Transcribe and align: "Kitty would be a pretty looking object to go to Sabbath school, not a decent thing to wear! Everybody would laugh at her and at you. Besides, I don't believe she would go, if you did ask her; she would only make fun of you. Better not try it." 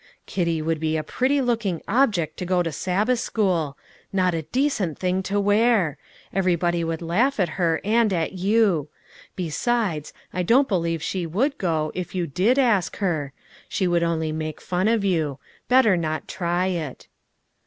"Kitty 0.25 0.63
would 0.63 0.79
be 0.79 0.97
a 0.97 1.03
pretty 1.03 1.41
looking 1.41 1.79
object 1.87 2.35
to 2.37 2.45
go 2.47 2.63
to 2.63 2.71
Sabbath 2.71 3.19
school, 3.19 3.77
not 4.11 4.33
a 4.33 4.41
decent 4.41 4.97
thing 4.97 5.21
to 5.21 5.39
wear! 5.39 5.99
Everybody 6.33 6.83
would 6.83 7.03
laugh 7.03 7.39
at 7.39 7.49
her 7.49 7.79
and 7.83 8.11
at 8.11 8.31
you. 8.33 8.89
Besides, 9.35 10.11
I 10.33 10.41
don't 10.41 10.67
believe 10.67 11.03
she 11.03 11.27
would 11.27 11.55
go, 11.59 11.91
if 11.93 12.15
you 12.15 12.25
did 12.25 12.57
ask 12.57 12.97
her; 12.97 13.31
she 13.69 13.85
would 13.87 14.01
only 14.01 14.31
make 14.31 14.59
fun 14.59 14.87
of 14.87 15.05
you. 15.05 15.37
Better 15.69 15.95
not 15.95 16.27
try 16.27 16.65
it." 16.65 17.07